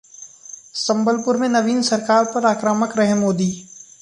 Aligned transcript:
संबलपुर 0.75 1.37
में 1.37 1.47
नवीन 1.49 1.81
सरकार 1.81 2.25
पर 2.25 2.45
आक्रामक 2.45 2.97
रहे 2.97 3.13
मोदी 3.13 3.51